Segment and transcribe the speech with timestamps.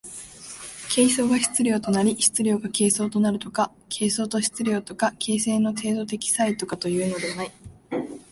[0.89, 7.51] 形相が質料となり質料が形相となるとか、形相と質料とか形成の程度的差異とかというのではない。